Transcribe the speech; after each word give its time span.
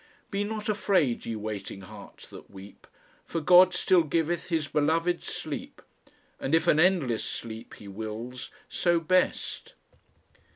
Be 0.31 0.43
not 0.43 0.67
afraid 0.67 1.27
ye 1.27 1.35
waiting 1.35 1.81
hearts 1.81 2.27
that 2.29 2.49
weep, 2.49 2.87
For 3.23 3.39
God 3.39 3.71
still 3.75 4.01
giveth 4.01 4.49
His 4.49 4.67
beloved 4.67 5.21
sleep, 5.21 5.79
And 6.39 6.55
if 6.55 6.65
an 6.65 6.79
endless 6.79 7.23
sleep 7.23 7.75
He 7.75 7.87
wills, 7.87 8.49
so 8.67 8.99
best." 8.99 9.75